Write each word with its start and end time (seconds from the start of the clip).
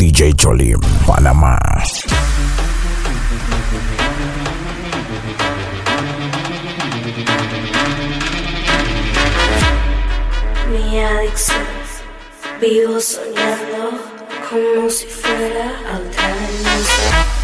DJ 0.00 0.32
Cholim, 0.32 0.80
Panamá. 1.06 1.58
Mi 10.70 11.00
adicción, 11.00 11.58
vivo 12.62 12.98
soñando 12.98 14.00
como 14.48 14.88
si 14.88 15.04
fuera 15.06 15.70
otra 15.94 16.28
vez. 16.28 17.39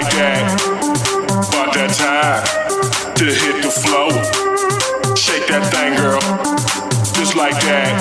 like 0.00 0.12
that. 0.12 0.60
about 1.28 1.74
that 1.74 1.92
time, 1.92 2.44
to 3.16 3.24
hit 3.24 3.60
the 3.60 3.68
flow. 3.68 4.08
Shake 5.14 5.46
that 5.48 5.68
thing, 5.68 5.92
girl. 5.96 6.20
Just 7.12 7.36
like 7.36 7.58
that. 7.68 7.92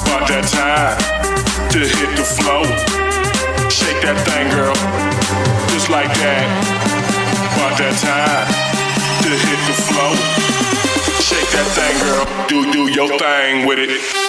about 0.00 0.28
that 0.28 0.48
time, 0.48 0.96
to 1.72 1.78
hit 1.80 2.16
the 2.16 2.24
flow. 2.24 2.64
Shake 3.68 4.00
that 4.00 4.16
thing, 4.24 4.48
girl. 4.48 4.74
Just 5.74 5.90
like 5.90 6.08
that. 6.24 6.48
about 7.52 7.76
that 7.76 7.96
time, 8.00 8.48
to 9.24 9.30
hit 9.44 9.60
the 9.68 9.76
flow. 9.84 10.12
Shake 11.20 11.50
that 11.52 11.68
thing, 11.76 11.94
girl. 12.00 12.24
Do 12.48 12.72
do 12.72 12.90
your 12.90 13.18
thing 13.18 13.66
with 13.66 13.78
it. 13.78 14.23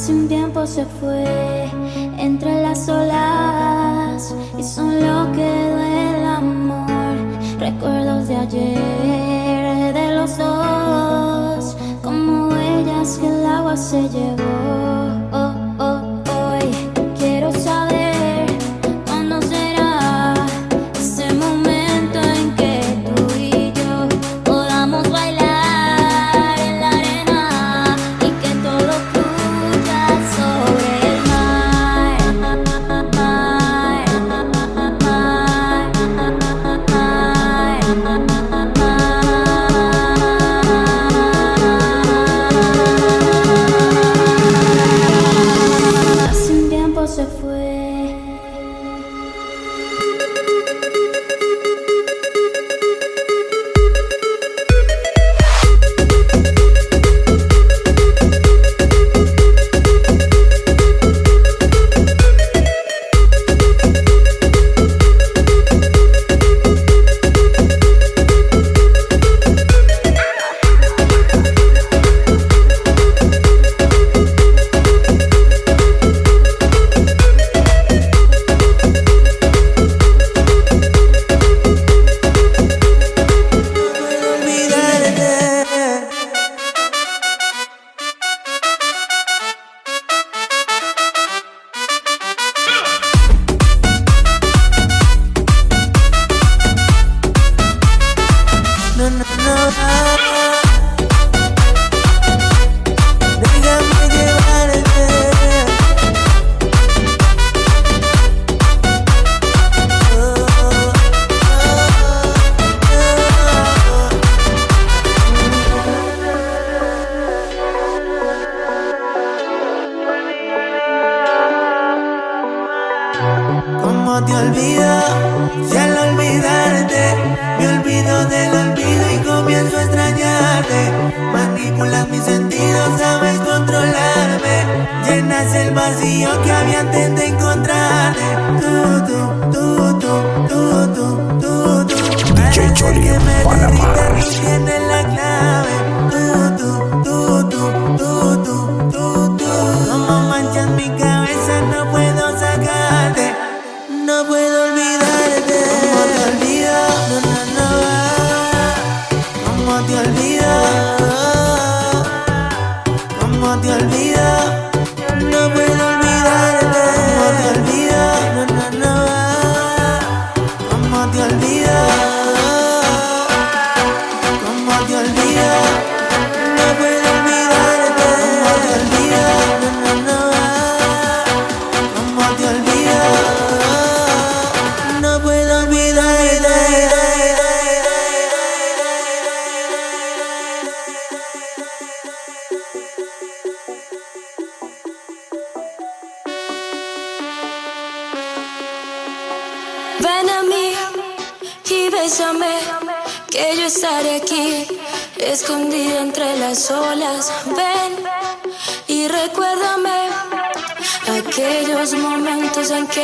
Hace 0.00 0.12
un 0.12 0.28
tiempo 0.28 0.64
se 0.64 0.86
fue 1.00 1.24
entre 2.18 2.62
las 2.62 2.88
olas 2.88 4.32
y 4.56 4.62
solo 4.62 5.32
quedó 5.32 5.78
el 5.80 6.24
amor. 6.24 7.16
Recuerdos 7.58 8.28
de 8.28 8.36
ayer 8.36 9.92
de 9.92 10.14
los 10.14 10.38
dos, 10.38 11.76
como 12.04 12.54
ellas 12.54 13.18
que 13.18 13.26
el 13.26 13.44
agua 13.44 13.76
se 13.76 14.08
llevó. 14.08 14.47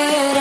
yeah. 0.05 0.34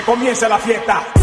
que 0.00 0.06
comience 0.06 0.48
la 0.48 0.58
fiesta. 0.58 1.19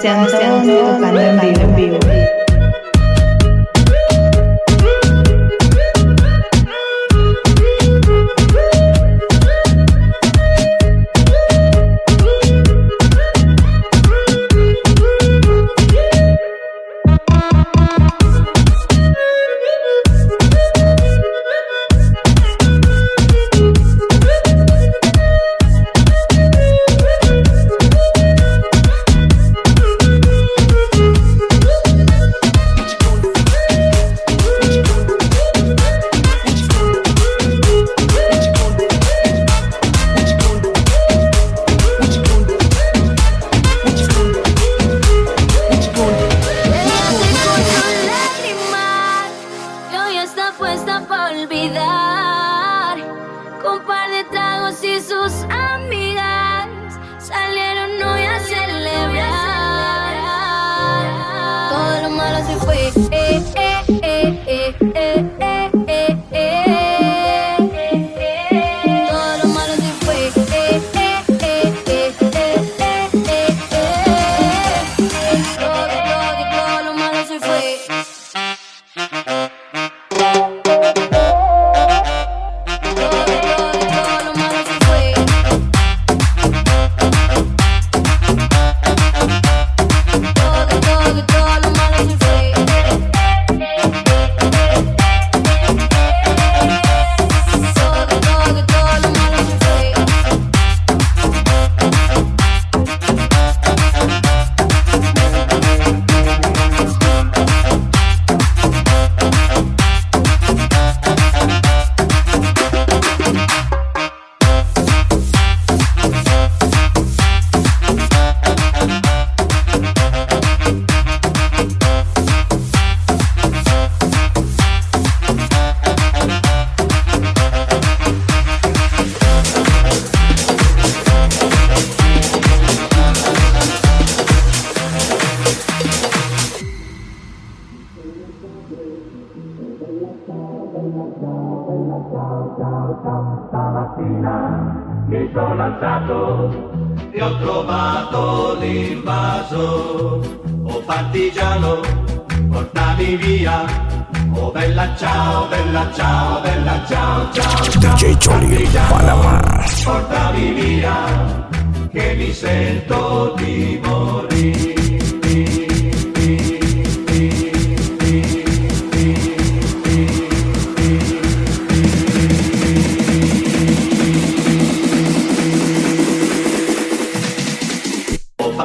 Santos, 0.00 0.30
Santos, 0.30 1.00
Santos, 1.00 1.58
Santos, 1.58 2.37
Jesus, 54.98 55.44
I'm 55.48 55.87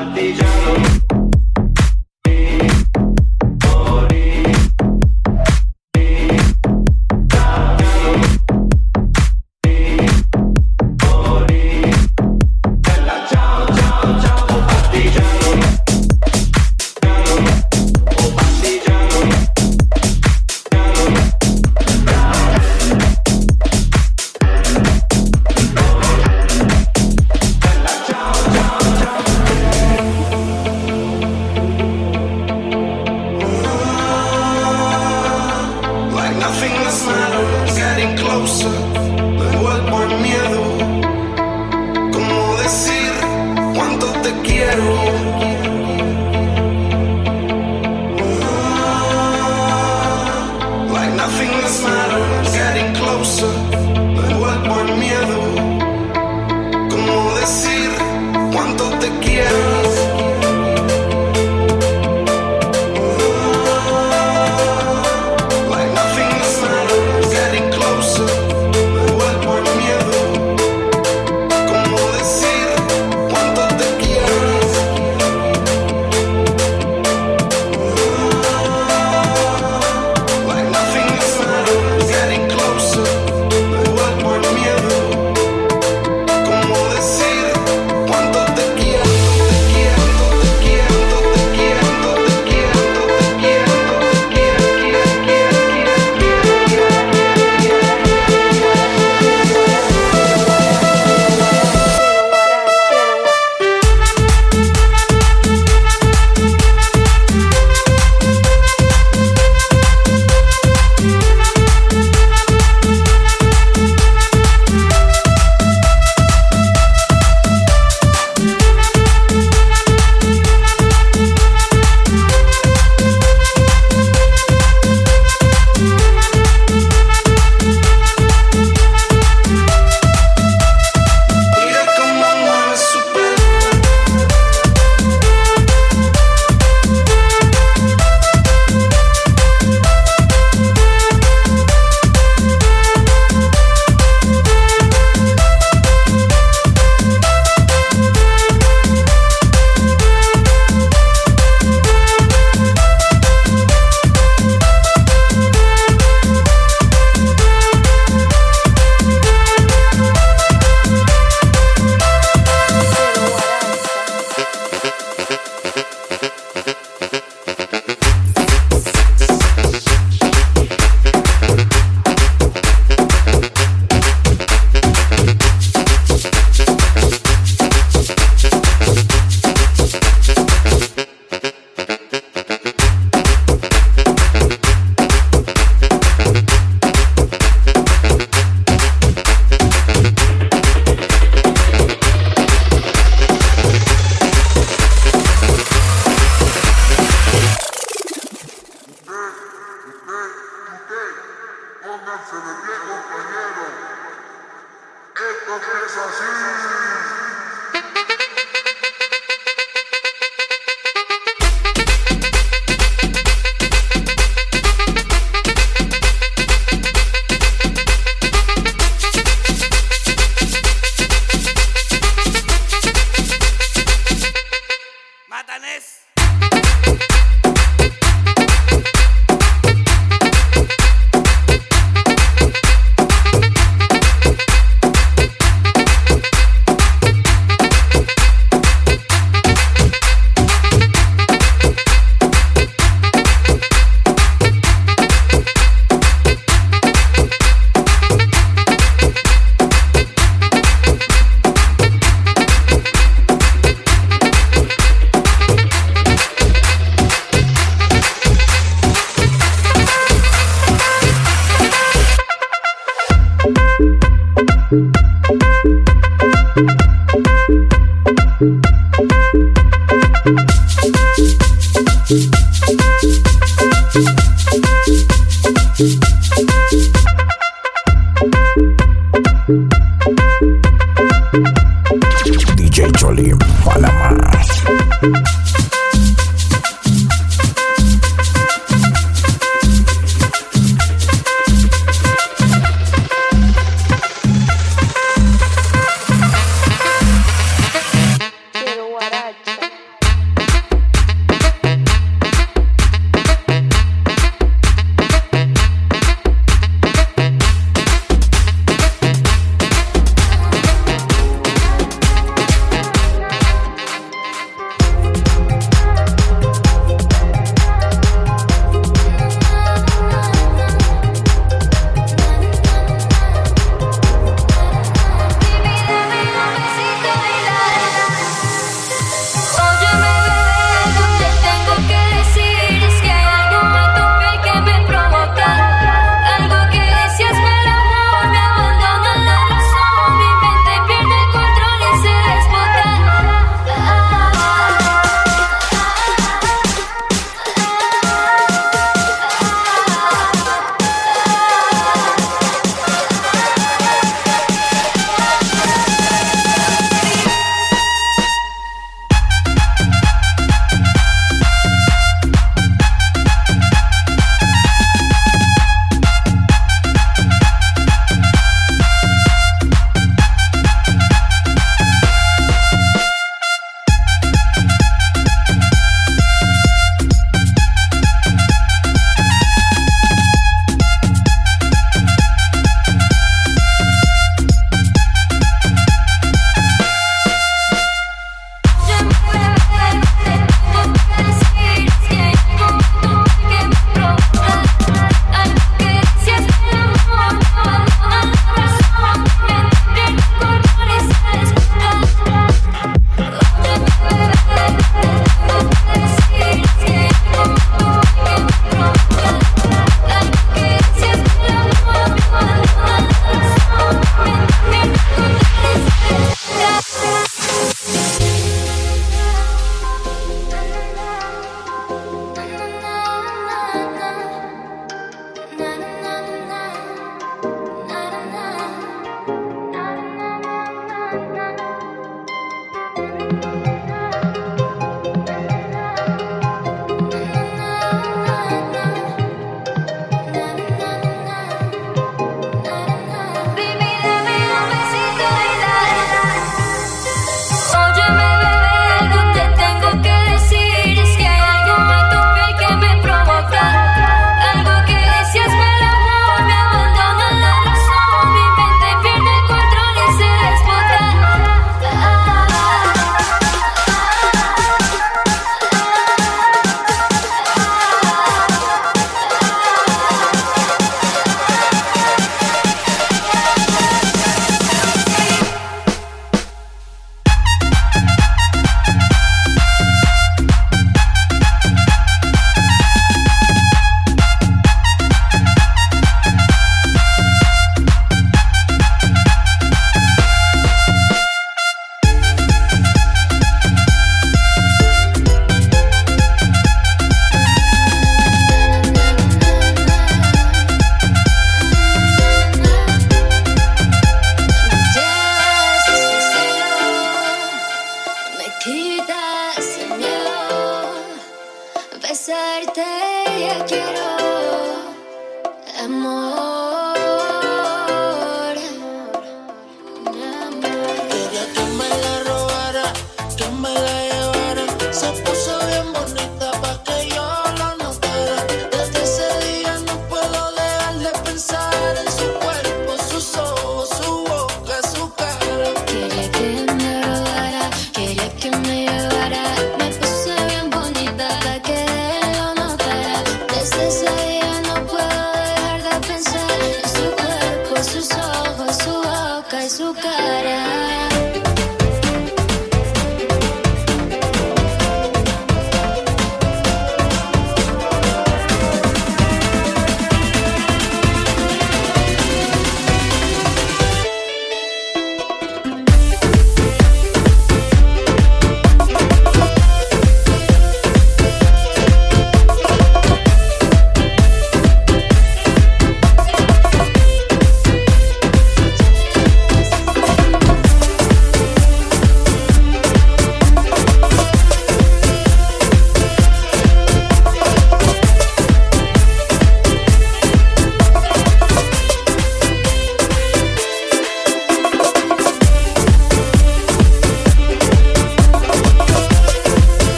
partigiano 0.00 0.89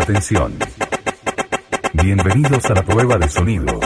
Atención. 0.00 0.54
Bienvenidos 1.92 2.64
a 2.64 2.74
la 2.74 2.82
prueba 2.82 3.18
de 3.18 3.28
sonido. 3.28 3.78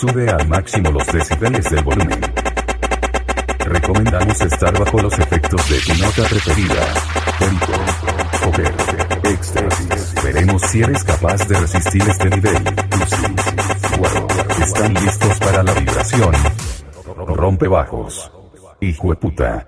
Sube 0.00 0.30
al 0.30 0.48
máximo 0.48 0.90
los 0.90 1.06
decibeles 1.08 1.70
del 1.70 1.84
volumen. 1.84 2.18
Recomendamos 3.58 4.40
estar 4.40 4.78
bajo 4.78 5.02
los 5.02 5.18
efectos 5.18 5.68
de 5.68 5.80
tu 5.80 6.02
nota 6.02 6.22
preferida. 6.22 6.94
Perico, 7.38 7.72
poder, 8.44 8.74
éxtasis. 9.24 10.14
Veremos 10.24 10.62
si 10.62 10.82
eres 10.82 11.04
capaz 11.04 11.46
de 11.46 11.60
resistir 11.60 12.02
este 12.08 12.30
nivel. 12.30 12.56
Están 14.62 14.94
listos 14.94 15.38
para 15.38 15.62
la 15.62 15.74
vibración. 15.74 16.32
Rompe 17.26 17.68
bajos. 17.68 18.32
Hijo 18.80 19.10
de 19.10 19.16
puta. 19.16 19.66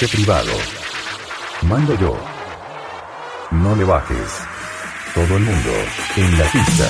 Este 0.00 0.16
privado. 0.16 0.52
Mando 1.62 1.92
yo. 1.98 2.16
No 3.50 3.74
le 3.74 3.82
bajes. 3.82 4.32
Todo 5.12 5.36
el 5.36 5.42
mundo. 5.42 5.70
En 6.14 6.38
la 6.38 6.44
pista. 6.44 6.88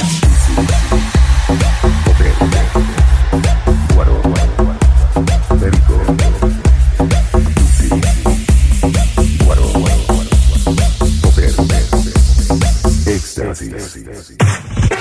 Poder. 2.05 2.35
Guaro. 3.95 4.23
Perico. 5.59 5.95
Guaro. 9.47 9.73
Poder. 11.23 11.55
Éxtasis. 13.07 14.98